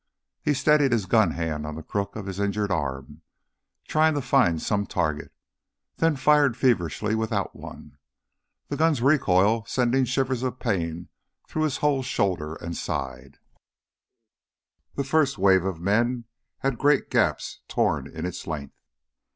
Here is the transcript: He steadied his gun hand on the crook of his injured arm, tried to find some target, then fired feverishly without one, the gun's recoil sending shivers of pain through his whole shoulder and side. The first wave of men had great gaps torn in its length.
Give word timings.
He 0.41 0.55
steadied 0.55 0.93
his 0.93 1.05
gun 1.05 1.29
hand 1.29 1.63
on 1.67 1.75
the 1.75 1.83
crook 1.83 2.15
of 2.15 2.25
his 2.25 2.39
injured 2.39 2.71
arm, 2.71 3.21
tried 3.87 4.15
to 4.15 4.21
find 4.23 4.59
some 4.59 4.87
target, 4.87 5.31
then 5.97 6.15
fired 6.15 6.57
feverishly 6.57 7.13
without 7.13 7.55
one, 7.55 7.99
the 8.67 8.75
gun's 8.75 8.99
recoil 9.03 9.63
sending 9.65 10.05
shivers 10.05 10.41
of 10.41 10.57
pain 10.57 11.09
through 11.47 11.65
his 11.65 11.77
whole 11.85 12.01
shoulder 12.01 12.55
and 12.55 12.75
side. 12.77 13.37
The 14.95 15.03
first 15.03 15.37
wave 15.37 15.65
of 15.65 15.79
men 15.79 16.25
had 16.61 16.79
great 16.79 17.11
gaps 17.11 17.59
torn 17.67 18.07
in 18.07 18.25
its 18.25 18.47
length. 18.47 18.79